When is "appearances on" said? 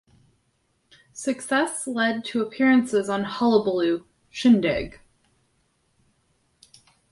2.41-3.23